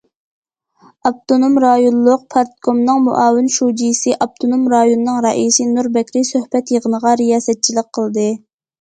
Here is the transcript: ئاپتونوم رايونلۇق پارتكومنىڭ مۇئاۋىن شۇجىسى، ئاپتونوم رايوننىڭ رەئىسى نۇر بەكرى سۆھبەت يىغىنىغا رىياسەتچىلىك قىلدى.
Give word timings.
ئاپتونوم 1.09 1.59
رايونلۇق 1.63 2.23
پارتكومنىڭ 2.37 3.05
مۇئاۋىن 3.09 3.53
شۇجىسى، 3.59 4.17
ئاپتونوم 4.19 4.67
رايوننىڭ 4.75 5.23
رەئىسى 5.29 5.71
نۇر 5.77 5.95
بەكرى 6.01 6.27
سۆھبەت 6.35 6.77
يىغىنىغا 6.79 7.17
رىياسەتچىلىك 7.27 7.97
قىلدى. 8.01 8.31